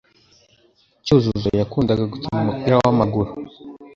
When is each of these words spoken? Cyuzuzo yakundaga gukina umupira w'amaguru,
Cyuzuzo 1.05 1.47
yakundaga 1.59 2.03
gukina 2.11 2.37
umupira 2.43 2.75
w'amaguru, 2.81 3.31